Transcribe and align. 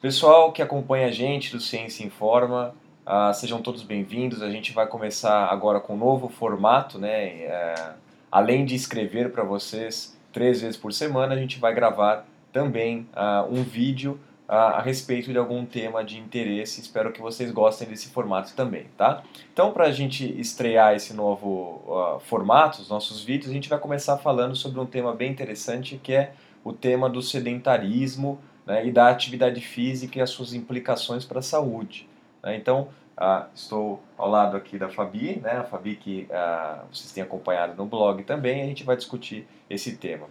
Pessoal 0.00 0.52
que 0.52 0.60
acompanha 0.60 1.06
a 1.06 1.10
gente 1.10 1.50
do 1.50 1.58
Ciência 1.58 2.04
Informa, 2.04 2.74
uh, 3.06 3.32
sejam 3.32 3.62
todos 3.62 3.82
bem-vindos. 3.82 4.42
A 4.42 4.50
gente 4.50 4.74
vai 4.74 4.86
começar 4.86 5.46
agora 5.46 5.80
com 5.80 5.94
um 5.94 5.96
novo 5.96 6.28
formato, 6.28 6.98
né? 6.98 7.46
Uh, 7.46 7.94
além 8.30 8.66
de 8.66 8.74
escrever 8.74 9.32
para 9.32 9.42
vocês 9.42 10.14
três 10.30 10.60
vezes 10.60 10.76
por 10.76 10.92
semana, 10.92 11.34
a 11.34 11.38
gente 11.38 11.58
vai 11.58 11.74
gravar 11.74 12.26
também 12.52 13.08
uh, 13.14 13.50
um 13.50 13.62
vídeo 13.62 14.20
a, 14.46 14.56
a, 14.72 14.82
respeito 14.82 15.32
de 15.32 15.38
algum 15.38 15.64
tema 15.64 16.04
de 16.04 16.18
interesse. 16.18 16.82
Espero 16.82 17.10
que 17.10 17.22
vocês 17.22 17.50
gostem 17.50 17.88
desse 17.88 18.08
formato 18.08 18.54
também, 18.54 18.88
tá? 18.98 19.22
Então, 19.50 19.72
para 19.72 19.86
a 19.86 19.92
gente 19.92 20.38
estrear 20.38 20.94
esse 20.94 21.14
novo 21.14 22.20
formato, 22.20 22.82
os 22.82 22.90
nossos 22.90 23.24
vídeos, 23.24 23.50
a 23.50 23.54
gente 23.54 23.70
vai 23.70 23.78
começar 23.78 24.18
falando 24.18 24.54
sobre 24.54 24.78
um 24.78 24.86
tema 24.86 25.14
bem 25.14 25.32
interessante 25.32 25.98
que 26.02 26.12
é 26.12 26.34
o 26.62 26.72
tema 26.72 27.08
do 27.08 27.22
sedentarismo 27.22 28.38
né, 28.66 28.84
e 28.84 28.90
da 28.90 29.08
atividade 29.08 29.60
física 29.60 30.18
e 30.18 30.22
as 30.22 30.30
suas 30.30 30.52
implicações 30.52 31.24
para 31.24 31.38
a 31.38 31.42
saúde. 31.42 32.08
Né? 32.42 32.56
Então, 32.56 32.88
uh, 33.16 33.46
estou 33.54 34.02
ao 34.18 34.28
lado 34.28 34.56
aqui 34.56 34.76
da 34.76 34.88
Fabi, 34.88 35.40
né, 35.42 35.52
a 35.52 35.64
Fabi 35.64 35.94
que 35.94 36.28
uh, 36.30 36.84
vocês 36.92 37.12
têm 37.12 37.22
acompanhado 37.22 37.74
no 37.76 37.86
blog 37.86 38.22
também, 38.24 38.62
a 38.62 38.66
gente 38.66 38.82
vai 38.84 38.96
discutir 38.96 39.46
esse 39.70 39.96
tema. 39.96 40.26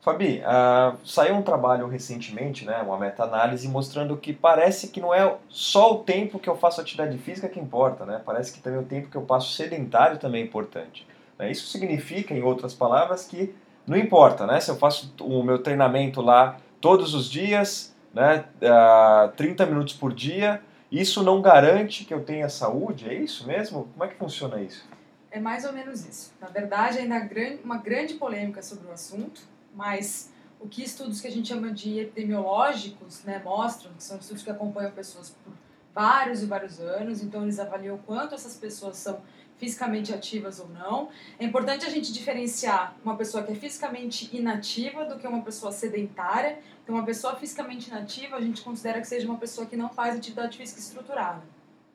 Fabi, 0.00 0.40
uh, 0.40 0.96
saiu 1.04 1.34
um 1.34 1.42
trabalho 1.42 1.86
recentemente, 1.86 2.64
né, 2.64 2.80
uma 2.80 2.96
meta-análise, 2.96 3.68
mostrando 3.68 4.16
que 4.16 4.32
parece 4.32 4.88
que 4.88 5.00
não 5.00 5.12
é 5.12 5.36
só 5.48 5.92
o 5.92 5.98
tempo 5.98 6.38
que 6.38 6.48
eu 6.48 6.56
faço 6.56 6.80
atividade 6.80 7.18
física 7.18 7.48
que 7.48 7.60
importa, 7.60 8.06
né? 8.06 8.22
parece 8.24 8.52
que 8.52 8.60
também 8.60 8.78
o 8.78 8.84
tempo 8.84 9.10
que 9.10 9.16
eu 9.16 9.22
passo 9.22 9.52
sedentário 9.52 10.16
também 10.18 10.42
é 10.42 10.44
importante. 10.44 11.06
Né? 11.38 11.50
Isso 11.50 11.66
significa, 11.66 12.32
em 12.32 12.42
outras 12.42 12.72
palavras, 12.72 13.26
que 13.26 13.54
não 13.86 13.96
importa 13.96 14.46
né, 14.46 14.60
se 14.60 14.70
eu 14.70 14.76
faço 14.76 15.12
o 15.20 15.42
meu 15.42 15.58
treinamento 15.58 16.22
lá 16.22 16.58
todos 16.80 17.14
os 17.14 17.30
dias, 17.30 17.94
né, 18.12 18.44
uh, 18.62 19.32
30 19.36 19.66
minutos 19.66 19.94
por 19.94 20.12
dia, 20.12 20.62
isso 20.90 21.22
não 21.22 21.42
garante 21.42 22.04
que 22.04 22.14
eu 22.14 22.24
tenha 22.24 22.48
saúde, 22.48 23.08
é 23.08 23.14
isso 23.14 23.46
mesmo? 23.46 23.88
Como 23.92 24.04
é 24.04 24.08
que 24.08 24.16
funciona 24.16 24.60
isso? 24.60 24.84
É 25.30 25.38
mais 25.38 25.64
ou 25.64 25.72
menos 25.72 26.06
isso. 26.06 26.32
Na 26.40 26.48
verdade, 26.48 26.98
ainda 26.98 27.16
há 27.16 27.64
uma 27.64 27.76
grande 27.76 28.14
polêmica 28.14 28.62
sobre 28.62 28.86
o 28.86 28.92
assunto, 28.92 29.42
mas 29.74 30.32
o 30.58 30.66
que 30.66 30.82
estudos 30.82 31.20
que 31.20 31.28
a 31.28 31.30
gente 31.30 31.48
chama 31.48 31.70
de 31.70 32.00
epidemiológicos 32.00 33.22
né, 33.24 33.40
mostram, 33.44 33.92
que 33.92 34.02
são 34.02 34.18
estudos 34.18 34.42
que 34.42 34.50
acompanham 34.50 34.90
pessoas 34.92 35.30
por 35.44 35.52
vários 35.94 36.42
e 36.42 36.46
vários 36.46 36.80
anos, 36.80 37.22
então 37.22 37.42
eles 37.42 37.58
avaliam 37.58 37.98
quanto 37.98 38.34
essas 38.34 38.56
pessoas 38.56 38.96
são 38.96 39.20
fisicamente 39.58 40.14
ativas 40.14 40.60
ou 40.60 40.68
não. 40.68 41.08
É 41.38 41.44
importante 41.44 41.84
a 41.84 41.90
gente 41.90 42.12
diferenciar 42.12 42.96
uma 43.04 43.16
pessoa 43.16 43.42
que 43.42 43.52
é 43.52 43.54
fisicamente 43.54 44.34
inativa 44.34 45.04
do 45.04 45.18
que 45.18 45.26
uma 45.26 45.42
pessoa 45.42 45.72
sedentária. 45.72 46.58
Então, 46.82 46.94
uma 46.94 47.04
pessoa 47.04 47.36
fisicamente 47.36 47.88
inativa 47.88 48.36
a 48.36 48.40
gente 48.40 48.62
considera 48.62 49.00
que 49.00 49.06
seja 49.06 49.26
uma 49.26 49.36
pessoa 49.36 49.66
que 49.66 49.76
não 49.76 49.88
faz 49.88 50.16
atividade 50.16 50.56
física 50.56 50.80
estruturada. 50.80 51.42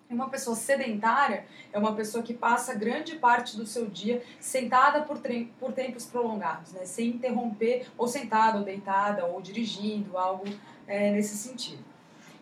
Uma 0.09 0.29
pessoa 0.29 0.55
sedentária 0.55 1.45
é 1.71 1.79
uma 1.79 1.95
pessoa 1.95 2.23
que 2.23 2.35
passa 2.35 2.75
grande 2.75 3.15
parte 3.15 3.57
do 3.57 3.65
seu 3.65 3.87
dia 3.87 4.21
sentada 4.39 5.01
por, 5.01 5.19
por 5.59 5.71
tempos 5.73 6.05
prolongados, 6.05 6.73
né? 6.73 6.85
sem 6.85 7.07
interromper, 7.07 7.87
ou 7.97 8.07
sentada, 8.07 8.59
ou 8.59 8.63
deitada, 8.63 9.25
ou 9.25 9.41
dirigindo, 9.41 10.15
algo 10.15 10.45
é, 10.85 11.11
nesse 11.11 11.35
sentido. 11.35 11.92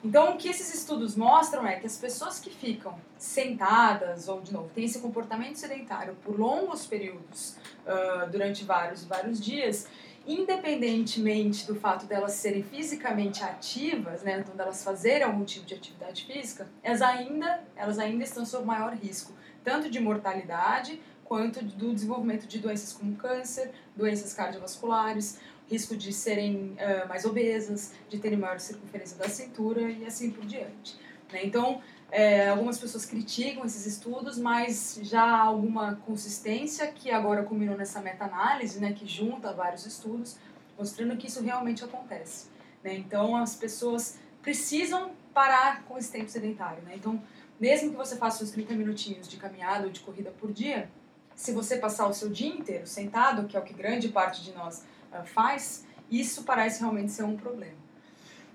Então, 0.03 0.33
o 0.33 0.37
que 0.37 0.49
esses 0.49 0.73
estudos 0.73 1.15
mostram 1.15 1.65
é 1.65 1.79
que 1.79 1.85
as 1.85 1.97
pessoas 1.97 2.39
que 2.39 2.49
ficam 2.49 2.99
sentadas, 3.17 4.27
ou 4.27 4.41
de 4.41 4.51
novo, 4.51 4.69
têm 4.73 4.85
esse 4.85 4.99
comportamento 4.99 5.57
sedentário 5.57 6.15
por 6.23 6.39
longos 6.39 6.87
períodos, 6.87 7.55
uh, 7.85 8.29
durante 8.31 8.63
vários 8.63 9.03
e 9.03 9.05
vários 9.05 9.39
dias, 9.39 9.87
independentemente 10.25 11.65
do 11.67 11.75
fato 11.75 12.05
delas 12.05 12.33
serem 12.33 12.63
fisicamente 12.63 13.43
ativas, 13.43 14.23
né, 14.23 14.39
então 14.39 14.55
delas 14.55 14.83
fazerem 14.83 15.23
algum 15.23 15.43
tipo 15.43 15.65
de 15.65 15.75
atividade 15.75 16.25
física, 16.25 16.67
elas 16.83 17.01
ainda, 17.01 17.63
elas 17.75 17.99
ainda 17.99 18.23
estão 18.23 18.45
sob 18.45 18.65
maior 18.65 18.93
risco, 18.93 19.33
tanto 19.63 19.89
de 19.89 19.99
mortalidade 19.99 21.01
quanto 21.25 21.63
do 21.63 21.93
desenvolvimento 21.93 22.45
de 22.45 22.59
doenças 22.59 22.91
como 22.93 23.15
câncer, 23.15 23.71
doenças 23.95 24.33
cardiovasculares, 24.33 25.39
risco 25.71 25.95
de 25.95 26.11
serem 26.11 26.75
uh, 26.75 27.07
mais 27.07 27.23
obesas, 27.23 27.93
de 28.09 28.19
terem 28.19 28.37
maior 28.37 28.59
circunferência 28.59 29.17
da 29.17 29.29
cintura 29.29 29.89
e 29.89 30.05
assim 30.05 30.29
por 30.29 30.45
diante. 30.45 30.99
Né? 31.31 31.45
Então, 31.45 31.81
é, 32.11 32.49
algumas 32.49 32.77
pessoas 32.77 33.05
criticam 33.05 33.63
esses 33.65 33.85
estudos, 33.85 34.37
mas 34.37 34.99
já 35.01 35.23
há 35.23 35.39
alguma 35.39 35.95
consistência 36.05 36.87
que 36.87 37.09
agora 37.09 37.43
culminou 37.43 37.77
nessa 37.77 38.01
meta-análise, 38.01 38.81
né, 38.81 38.91
que 38.91 39.07
junta 39.07 39.53
vários 39.53 39.85
estudos, 39.85 40.35
mostrando 40.77 41.15
que 41.15 41.27
isso 41.27 41.41
realmente 41.41 41.85
acontece. 41.85 42.47
Né? 42.83 42.95
Então, 42.95 43.33
as 43.33 43.55
pessoas 43.55 44.19
precisam 44.41 45.11
parar 45.33 45.83
com 45.83 45.97
esse 45.97 46.11
tempo 46.11 46.29
sedentário. 46.29 46.83
Né? 46.83 46.95
Então, 46.95 47.21
mesmo 47.57 47.91
que 47.91 47.95
você 47.95 48.17
faça 48.17 48.43
os 48.43 48.51
30 48.51 48.73
minutinhos 48.73 49.25
de 49.25 49.37
caminhada 49.37 49.85
ou 49.85 49.91
de 49.91 50.01
corrida 50.01 50.31
por 50.31 50.51
dia, 50.51 50.89
se 51.33 51.53
você 51.53 51.77
passar 51.77 52.07
o 52.07 52.13
seu 52.13 52.29
dia 52.29 52.49
inteiro 52.49 52.85
sentado, 52.85 53.47
que 53.47 53.55
é 53.55 53.59
o 53.59 53.63
que 53.63 53.73
grande 53.73 54.09
parte 54.09 54.43
de 54.43 54.51
nós 54.51 54.83
faz, 55.25 55.85
isso 56.09 56.43
parece 56.43 56.81
realmente 56.81 57.11
ser 57.11 57.23
um 57.23 57.37
problema. 57.37 57.81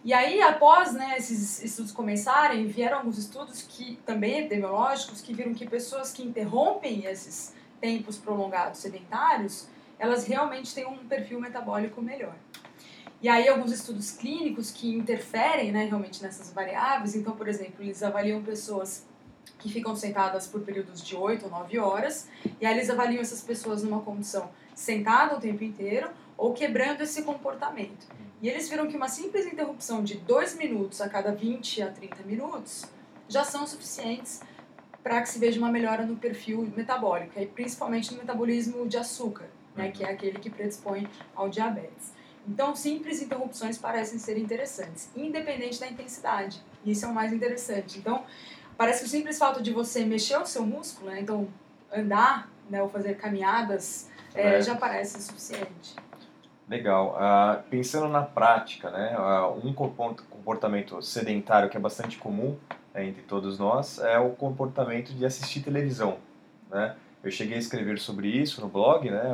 E 0.05 0.13
aí, 0.13 0.41
após 0.41 0.93
né, 0.93 1.17
esses 1.17 1.63
estudos 1.63 1.91
começarem, 1.91 2.67
vieram 2.67 2.99
alguns 2.99 3.19
estudos 3.19 3.63
que 3.63 3.97
também 4.07 4.39
epidemiológicos 4.39 5.21
que 5.21 5.35
viram 5.35 5.53
que 5.53 5.67
pessoas 5.67 6.13
que 6.13 6.23
interrompem 6.23 7.07
esses 7.07 7.53
tempos 7.81 8.17
prolongados 8.17 8.79
sedentários, 8.79 9.67
elas 9.99 10.27
realmente 10.27 10.73
têm 10.73 10.87
um 10.87 10.99
perfil 10.99 11.41
metabólico 11.41 12.01
melhor. 12.01 12.37
E 13.21 13.29
aí, 13.29 13.49
alguns 13.49 13.73
estudos 13.73 14.13
clínicos 14.13 14.71
que 14.71 14.95
interferem 14.95 15.73
né, 15.73 15.87
realmente 15.87 16.23
nessas 16.23 16.53
variáveis. 16.53 17.17
Então, 17.17 17.35
por 17.35 17.49
exemplo, 17.49 17.83
eles 17.83 18.03
avaliam 18.03 18.43
pessoas 18.43 19.07
que 19.59 19.69
ficam 19.69 19.97
sentadas 19.97 20.47
por 20.47 20.61
períodos 20.61 21.03
de 21.03 21.17
8 21.17 21.47
ou 21.47 21.51
9 21.51 21.79
horas, 21.79 22.29
e 22.61 22.67
aí 22.67 22.75
eles 22.75 22.91
avaliam 22.91 23.21
essas 23.21 23.41
pessoas 23.41 23.83
numa 23.83 24.03
condição 24.03 24.51
sentada 24.75 25.35
o 25.35 25.41
tempo 25.41 25.65
inteiro 25.65 26.11
ou 26.37 26.53
quebrando 26.53 27.03
esse 27.03 27.23
comportamento. 27.23 28.07
E 28.43 28.49
eles 28.49 28.69
viram 28.69 28.87
que 28.87 28.97
uma 28.97 29.09
simples 29.09 29.47
interrupção 29.47 30.05
de 30.05 30.17
2 30.17 30.57
minutos 30.57 31.01
a 31.01 31.09
cada 31.09 31.33
20 31.33 31.83
a 31.83 31.91
30 31.91 32.23
minutos 32.25 32.85
já 33.29 33.45
são 33.45 33.67
suficientes 33.67 34.41
para 35.03 35.23
que 35.23 35.29
se 35.29 35.39
veja 35.39 35.59
uma 35.59 35.71
melhora 35.71 36.05
no 36.05 36.17
perfil 36.17 36.71
metabólico, 36.77 37.39
e 37.39 37.47
principalmente 37.47 38.13
no 38.13 38.19
metabolismo 38.19 38.89
de 38.89 38.97
açúcar, 38.97 39.47
né, 39.77 39.91
que 39.91 40.03
é 40.03 40.11
aquele 40.11 40.39
que 40.39 40.51
predispõe 40.51 41.09
ao 41.35 41.49
diabetes. 41.49 42.13
Então, 42.47 42.75
simples 42.75 43.23
interrupções 43.23 43.79
parecem 43.79 44.19
ser 44.19 44.37
interessantes, 44.37 45.09
independente 45.17 45.79
da 45.79 45.87
intensidade. 45.87 46.61
Isso 46.85 47.05
é 47.05 47.09
o 47.09 47.15
mais 47.15 47.33
interessante. 47.33 47.99
Então, 47.99 48.25
parece 48.77 49.01
que 49.01 49.07
o 49.07 49.09
simples 49.09 49.39
fato 49.39 49.63
de 49.63 49.73
você 49.73 50.05
mexer 50.05 50.39
o 50.39 50.47
seu 50.47 50.67
músculo, 50.67 51.11
né, 51.11 51.21
então 51.21 51.49
andar 51.93 52.51
né, 52.69 52.83
ou 52.83 52.89
fazer 52.89 53.15
caminhadas, 53.15 54.09
é, 54.35 54.61
já 54.61 54.75
parece 54.75 55.23
suficiente. 55.23 55.95
Legal. 56.69 57.17
Uh, 57.17 57.63
pensando 57.71 58.09
na 58.09 58.23
prática, 58.23 58.91
né, 58.91 59.17
uh, 59.17 59.65
um 59.65 59.73
comportamento 59.73 61.01
sedentário 61.01 61.71
que 61.71 61.77
é 61.77 61.81
bastante 61.81 62.19
comum 62.19 62.57
né, 62.93 63.07
entre 63.07 63.23
todos 63.23 63.57
nós 63.57 64.01
é 64.01 64.19
o 64.19 64.31
comportamento 64.31 65.15
de 65.15 65.25
assistir 65.25 65.61
televisão. 65.61 66.19
Né? 66.69 66.97
Eu 67.23 67.31
cheguei 67.31 67.57
a 67.57 67.61
escrever 67.61 68.01
sobre 68.01 68.29
isso 68.29 68.61
no 68.61 68.69
blog, 68.69 69.09
né, 69.09 69.33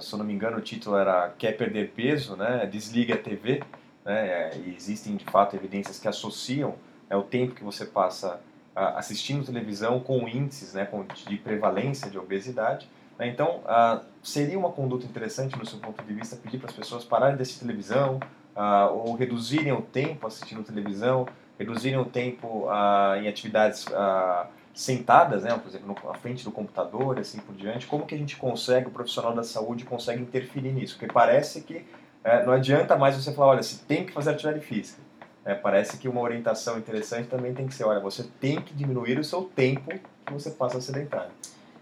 se 0.00 0.12
eu 0.12 0.18
não 0.18 0.24
me 0.24 0.32
engano 0.32 0.58
o 0.58 0.60
título 0.60 0.96
era 0.96 1.30
Quer 1.38 1.52
Perder 1.56 1.90
Peso, 1.90 2.36
né, 2.36 2.66
Desliga 2.66 3.14
a 3.14 3.18
TV. 3.18 3.62
Né, 4.04 4.50
e 4.56 4.74
existem 4.74 5.16
de 5.16 5.24
fato 5.24 5.56
evidências 5.56 5.98
que 5.98 6.08
associam 6.08 6.74
né, 7.08 7.16
o 7.16 7.22
tempo 7.22 7.54
que 7.54 7.64
você 7.64 7.86
passa 7.86 8.40
assistindo 8.74 9.44
televisão 9.44 10.00
com 10.00 10.26
índices 10.28 10.74
né, 10.74 10.88
de 11.26 11.36
prevalência 11.36 12.10
de 12.10 12.18
obesidade. 12.18 12.88
Né? 13.18 13.28
Então, 13.28 13.60
seria 14.22 14.58
uma 14.58 14.70
conduta 14.70 15.04
interessante, 15.04 15.58
no 15.58 15.66
seu 15.66 15.78
ponto 15.78 16.02
de 16.02 16.12
vista, 16.12 16.36
pedir 16.36 16.58
para 16.58 16.70
as 16.70 16.76
pessoas 16.76 17.04
pararem 17.04 17.36
de 17.36 17.42
assistir 17.42 17.60
televisão 17.60 18.20
ou 18.92 19.14
reduzirem 19.14 19.72
o 19.72 19.82
tempo 19.82 20.26
assistindo 20.26 20.62
televisão, 20.62 21.26
reduzirem 21.58 21.98
o 21.98 22.04
tempo 22.04 22.68
em 23.20 23.28
atividades 23.28 23.86
sentadas, 24.72 25.42
né, 25.42 25.50
por 25.58 25.68
exemplo, 25.68 25.96
na 26.04 26.14
frente 26.14 26.44
do 26.44 26.50
computador 26.50 27.18
e 27.18 27.20
assim 27.20 27.38
por 27.40 27.54
diante. 27.54 27.86
Como 27.86 28.06
que 28.06 28.14
a 28.14 28.18
gente 28.18 28.36
consegue, 28.36 28.86
o 28.86 28.90
profissional 28.90 29.34
da 29.34 29.42
saúde 29.42 29.84
consegue 29.84 30.22
interferir 30.22 30.72
nisso? 30.72 30.96
Porque 30.96 31.12
parece 31.12 31.60
que 31.62 31.84
é, 32.22 32.44
não 32.44 32.52
adianta 32.52 32.96
mais 32.96 33.16
você 33.16 33.32
falar, 33.32 33.52
olha, 33.52 33.62
você 33.62 33.82
tem 33.86 34.04
que 34.04 34.12
fazer 34.12 34.30
atividade 34.30 34.64
física. 34.64 35.00
É, 35.44 35.54
parece 35.54 35.96
que 35.96 36.08
uma 36.08 36.20
orientação 36.20 36.78
interessante 36.78 37.28
também 37.28 37.54
tem 37.54 37.66
que 37.66 37.74
ser, 37.74 37.84
olha, 37.84 38.00
você 38.00 38.24
tem 38.40 38.60
que 38.60 38.74
diminuir 38.74 39.18
o 39.18 39.24
seu 39.24 39.42
tempo 39.42 39.90
que 40.26 40.32
você 40.32 40.50
passa 40.50 40.80
sedentário. 40.80 41.30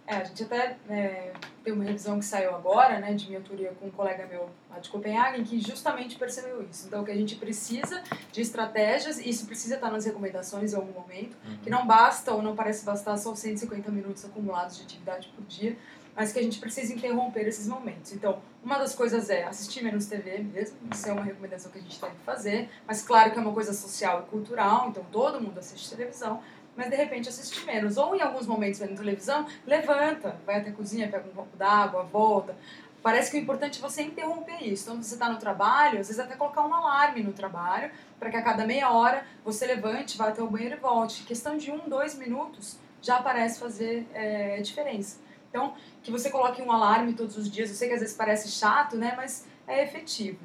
É, 0.08 0.16
a 0.16 0.24
gente 0.24 0.42
até 0.42 0.78
é, 0.88 1.34
tem 1.62 1.70
uma 1.70 1.84
revisão 1.84 2.18
que 2.18 2.24
saiu 2.24 2.54
agora, 2.54 2.98
né, 2.98 3.12
de 3.12 3.26
minha 3.26 3.40
autoria 3.40 3.72
com 3.78 3.88
um 3.88 3.90
colega 3.90 4.26
meu 4.26 4.48
lá 4.70 4.78
de 4.78 4.88
Copenhague, 4.88 5.44
que 5.44 5.60
justamente 5.60 6.16
percebeu 6.16 6.62
isso. 6.62 6.86
Então, 6.86 7.04
que 7.04 7.10
a 7.10 7.14
gente 7.14 7.36
precisa 7.36 8.02
de 8.32 8.40
estratégias, 8.40 9.18
e 9.18 9.28
isso 9.28 9.44
precisa 9.44 9.74
estar 9.74 9.90
nas 9.90 10.06
recomendações 10.06 10.72
em 10.72 10.76
algum 10.76 10.98
momento, 10.98 11.36
uhum. 11.46 11.58
que 11.62 11.68
não 11.68 11.86
basta 11.86 12.32
ou 12.32 12.40
não 12.40 12.56
parece 12.56 12.86
bastar 12.86 13.18
só 13.18 13.34
150 13.34 13.90
minutos 13.90 14.24
acumulados 14.24 14.78
de 14.78 14.84
atividade 14.84 15.30
por 15.36 15.44
dia, 15.44 15.76
mas 16.18 16.32
que 16.32 16.40
a 16.40 16.42
gente 16.42 16.58
precisa 16.58 16.92
interromper 16.92 17.46
esses 17.46 17.68
momentos. 17.68 18.12
Então, 18.12 18.42
uma 18.60 18.76
das 18.76 18.92
coisas 18.92 19.30
é 19.30 19.44
assistir 19.44 19.84
menos 19.84 20.06
TV 20.06 20.38
mesmo, 20.38 20.76
isso 20.92 21.08
é 21.08 21.12
uma 21.12 21.22
recomendação 21.22 21.70
que 21.70 21.78
a 21.78 21.80
gente 21.80 22.00
deve 22.00 22.16
fazer, 22.26 22.68
mas 22.84 23.02
claro 23.02 23.30
que 23.30 23.38
é 23.38 23.40
uma 23.40 23.52
coisa 23.52 23.72
social 23.72 24.24
e 24.26 24.28
cultural, 24.28 24.88
então 24.88 25.06
todo 25.12 25.40
mundo 25.40 25.56
assiste 25.58 25.88
televisão, 25.88 26.42
mas 26.76 26.90
de 26.90 26.96
repente 26.96 27.28
assistir 27.28 27.64
menos. 27.64 27.96
Ou 27.96 28.16
em 28.16 28.20
alguns 28.20 28.48
momentos 28.48 28.80
vendo 28.80 28.96
televisão, 28.96 29.46
levanta, 29.64 30.36
vai 30.44 30.56
até 30.56 30.70
a 30.70 30.72
cozinha, 30.72 31.06
pega 31.06 31.24
um 31.28 31.32
copo 31.32 31.56
d'água, 31.56 32.02
volta. 32.02 32.56
Parece 33.00 33.30
que 33.30 33.36
o 33.36 33.40
importante 33.40 33.78
é 33.78 33.80
você 33.80 34.02
interromper 34.02 34.60
isso. 34.60 34.90
Então, 34.90 35.00
você 35.00 35.14
está 35.14 35.28
no 35.28 35.38
trabalho, 35.38 36.00
às 36.00 36.08
vezes 36.08 36.18
até 36.18 36.34
colocar 36.34 36.66
um 36.66 36.74
alarme 36.74 37.22
no 37.22 37.32
trabalho, 37.32 37.92
para 38.18 38.28
que 38.28 38.36
a 38.36 38.42
cada 38.42 38.66
meia 38.66 38.90
hora 38.90 39.24
você 39.44 39.66
levante, 39.66 40.18
vá 40.18 40.30
até 40.30 40.42
o 40.42 40.48
banheiro 40.48 40.74
e 40.74 40.80
volte. 40.80 41.22
Questão 41.22 41.56
de 41.56 41.70
um, 41.70 41.88
dois 41.88 42.16
minutos 42.16 42.76
já 43.00 43.22
parece 43.22 43.60
fazer 43.60 44.04
é, 44.12 44.60
diferença. 44.60 45.27
Então, 45.48 45.74
que 46.02 46.10
você 46.10 46.30
coloque 46.30 46.60
um 46.60 46.70
alarme 46.70 47.14
todos 47.14 47.36
os 47.36 47.50
dias, 47.50 47.70
eu 47.70 47.76
sei 47.76 47.88
que 47.88 47.94
às 47.94 48.00
vezes 48.00 48.14
parece 48.14 48.48
chato, 48.48 48.96
né, 48.96 49.14
mas 49.16 49.46
é 49.66 49.82
efetivo. 49.82 50.38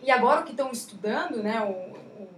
E 0.00 0.10
agora 0.10 0.40
o 0.40 0.44
que 0.44 0.52
estão 0.52 0.70
estudando, 0.70 1.42
né, 1.42 1.60
o, 1.60 2.22
o, 2.22 2.28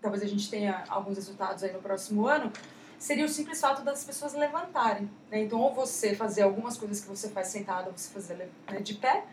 talvez 0.00 0.22
a 0.22 0.26
gente 0.26 0.50
tenha 0.50 0.84
alguns 0.88 1.16
resultados 1.16 1.62
aí 1.62 1.72
no 1.72 1.80
próximo 1.80 2.26
ano, 2.26 2.52
seria 2.98 3.24
o 3.24 3.28
simples 3.28 3.60
fato 3.60 3.82
das 3.82 4.04
pessoas 4.04 4.34
levantarem. 4.34 5.10
Né? 5.30 5.42
Então, 5.42 5.60
ou 5.60 5.74
você 5.74 6.14
fazer 6.14 6.42
algumas 6.42 6.76
coisas 6.76 7.00
que 7.00 7.08
você 7.08 7.28
faz 7.30 7.48
sentado, 7.48 7.90
você 7.94 8.12
fazer 8.12 8.50
né, 8.70 8.80
de 8.80 8.94
pé, 8.94 9.24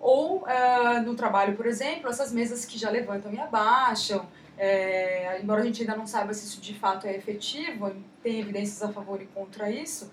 ou 0.00 0.42
uh, 0.42 1.02
no 1.04 1.14
trabalho, 1.14 1.56
por 1.56 1.66
exemplo, 1.66 2.10
essas 2.10 2.32
mesas 2.32 2.64
que 2.64 2.76
já 2.76 2.90
levantam 2.90 3.32
e 3.32 3.38
abaixam, 3.38 4.26
é, 4.58 5.40
embora 5.40 5.60
a 5.60 5.64
gente 5.64 5.80
ainda 5.80 5.96
não 5.96 6.06
saiba 6.06 6.34
se 6.34 6.44
isso 6.46 6.60
de 6.60 6.74
fato 6.74 7.06
é 7.06 7.16
efetivo, 7.16 7.94
tem 8.22 8.40
evidências 8.40 8.82
a 8.82 8.92
favor 8.92 9.20
e 9.22 9.26
contra 9.26 9.70
isso, 9.70 10.10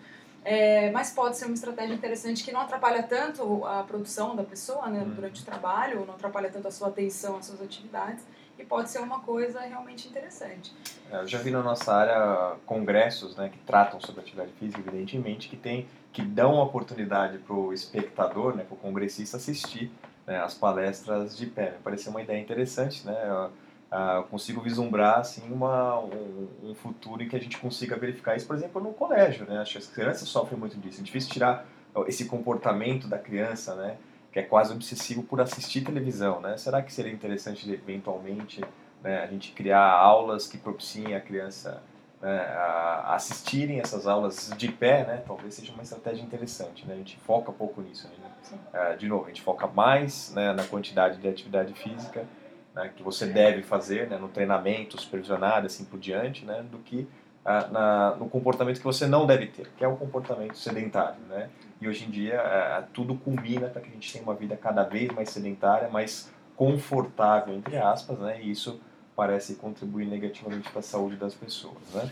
é, 0.52 0.90
mas 0.90 1.12
pode 1.12 1.38
ser 1.38 1.46
uma 1.46 1.54
estratégia 1.54 1.94
interessante 1.94 2.44
que 2.44 2.52
não 2.52 2.62
atrapalha 2.62 3.04
tanto 3.04 3.64
a 3.66 3.84
produção 3.84 4.36
da 4.36 4.44
pessoa 4.44 4.90
né, 4.90 5.00
uhum. 5.00 5.12
durante 5.12 5.44
o 5.44 5.46
trabalho, 5.46 6.04
não 6.08 6.16
atrapalha 6.16 6.50
tanto 6.50 6.68
a 6.68 6.72
sua 6.72 6.88
atenção 6.88 7.38
às 7.38 7.46
suas 7.46 7.62
atividades, 7.62 8.26
e 8.58 8.66
pode 8.66 8.90
ser 8.90 8.98
uma 8.98 9.20
coisa 9.20 9.60
realmente 9.60 10.08
interessante. 10.08 10.74
É, 11.12 11.18
eu 11.18 11.28
já 11.28 11.38
vi 11.38 11.52
na 11.52 11.62
nossa 11.62 11.94
área 11.94 12.56
congressos 12.66 13.36
né, 13.36 13.50
que 13.50 13.60
tratam 13.60 14.02
sobre 14.02 14.22
atividade 14.22 14.52
física, 14.54 14.80
evidentemente, 14.80 15.48
que, 15.48 15.56
tem, 15.56 15.88
que 16.12 16.24
dão 16.24 16.56
oportunidade 16.56 17.38
para 17.38 17.56
o 17.56 17.72
espectador, 17.72 18.56
né, 18.56 18.64
para 18.64 18.74
o 18.74 18.78
congressista, 18.78 19.38
assistir 19.38 19.92
né, 20.26 20.42
as 20.42 20.56
palestras 20.56 21.38
de 21.38 21.46
pé. 21.46 21.74
Me 21.74 21.78
pareceu 21.84 22.10
uma 22.10 22.24
ideia 22.24 22.42
interessante, 22.42 23.06
né? 23.06 23.16
Eu, 23.28 23.52
Uh, 23.92 24.24
consigo 24.30 24.62
vislumbrar 24.62 25.18
assim 25.18 25.52
uma, 25.52 26.00
um, 26.00 26.48
um, 26.64 26.76
futuro 26.76 27.24
em 27.24 27.28
que 27.28 27.36
a 27.36 27.40
gente 27.40 27.58
consiga 27.58 27.98
verificar 27.98 28.38
isso, 28.38 28.46
por 28.46 28.56
exemplo, 28.56 28.80
no 28.80 28.94
colégio, 28.94 29.48
né? 29.48 29.58
Acho 29.58 29.72
que 29.72 29.78
as 29.80 29.88
crianças 29.88 30.30
sofrem 30.30 30.60
muito 30.60 30.78
disso. 30.78 31.02
É 31.02 31.04
difícil 31.04 31.32
tirar 31.32 31.66
esse 32.06 32.26
comportamento 32.26 33.08
da 33.08 33.18
criança, 33.18 33.74
né? 33.74 33.98
Que 34.32 34.40
é 34.40 34.44
quase 34.44 34.72
obsessivo 34.72 35.24
por 35.24 35.42
assistir 35.42 35.82
televisão, 35.82 36.40
né? 36.40 36.56
Será 36.56 36.84
que 36.84 36.94
seria 36.94 37.12
interessante 37.12 37.68
eventualmente 37.72 38.64
né, 39.04 39.24
a 39.24 39.26
gente 39.26 39.54
criar 39.54 39.90
aulas 39.90 40.48
que 40.48 40.60
propiciem 40.60 41.16
a 41.16 41.22
criança 41.22 41.82
né, 42.22 42.42
a 42.42 43.16
assistirem 43.16 43.80
essas 43.80 44.06
aulas 44.06 44.52
de 44.56 44.72
pé, 44.72 45.04
né? 45.04 45.24
Talvez 45.26 45.56
seja 45.56 45.74
uma 45.74 45.82
estratégia 45.82 46.22
interessante, 46.22 46.86
né? 46.86 46.94
A 46.94 46.98
gente 46.98 47.18
foca 47.18 47.52
pouco 47.52 47.82
nisso, 47.82 48.08
né? 48.22 48.94
Uh, 48.94 48.98
de 48.98 49.08
novo, 49.08 49.26
a 49.26 49.28
gente 49.30 49.42
foca 49.42 49.66
mais 49.66 50.32
né, 50.36 50.54
na 50.54 50.64
quantidade 50.64 51.18
de 51.18 51.28
atividade 51.28 51.74
física 51.74 52.28
né, 52.76 52.92
que 52.96 53.04
você 53.04 53.26
deve 53.26 53.64
fazer 53.64 54.08
né, 54.08 54.18
no 54.18 54.28
treinamento 54.28 55.00
supervisionado 55.00 55.66
assim 55.68 55.86
por 55.86 56.00
diante, 56.00 56.46
né, 56.46 56.64
do 56.70 56.80
que 56.80 57.08
ah, 57.46 57.68
na, 57.72 58.16
no 58.16 58.30
comportamento 58.30 58.78
que 58.78 58.84
você 58.84 59.08
não 59.08 59.26
deve 59.26 59.48
ter, 59.48 59.70
que 59.78 59.84
é 59.84 59.88
o 59.88 59.96
comportamento 59.96 60.58
sedentário. 60.58 61.20
Né? 61.30 61.50
E 61.82 61.88
hoje 61.88 62.06
em 62.06 62.10
dia 62.10 62.42
ah, 62.42 62.84
tudo 62.94 63.16
culmina 63.16 63.68
para 63.68 63.82
que 63.82 63.90
a 63.90 63.92
gente 63.92 64.12
tenha 64.12 64.24
uma 64.24 64.36
vida 64.36 64.58
cada 64.58 64.84
vez 64.84 65.10
mais 65.12 65.30
sedentária, 65.30 65.90
mais 65.90 66.32
confortável, 66.56 67.56
entre 67.56 67.78
aspas, 67.78 68.20
né? 68.20 68.42
e 68.42 68.52
isso 68.52 68.80
parece 69.16 69.56
contribuir 69.56 70.06
negativamente 70.06 70.70
para 70.70 70.80
a 70.80 70.84
saúde 70.84 71.16
das 71.16 71.34
pessoas. 71.34 71.78
Né? 71.94 72.10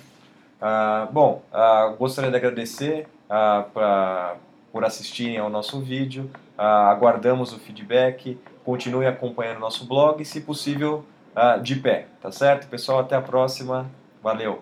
Ah, 0.60 1.08
bom, 1.12 1.44
ah, 1.54 1.96
gostaria 1.98 2.32
de 2.32 2.38
agradecer 2.38 3.08
ah, 3.30 3.66
pra, 3.74 4.38
por 4.72 4.84
assistirem 4.84 5.38
ao 5.38 5.50
nosso 5.50 5.80
vídeo, 5.80 6.30
ah, 6.58 6.90
aguardamos 6.90 7.54
o 7.54 7.60
feedback, 7.60 8.38
Continue 8.68 9.06
acompanhando 9.06 9.62
nosso 9.62 9.86
blog, 9.86 10.26
se 10.26 10.42
possível, 10.42 11.06
uh, 11.34 11.62
de 11.62 11.78
pé, 11.78 12.08
tá 12.22 12.30
certo? 12.34 12.68
Pessoal, 12.68 13.00
até 13.00 13.16
a 13.16 13.22
próxima. 13.22 13.90
Valeu! 14.22 14.62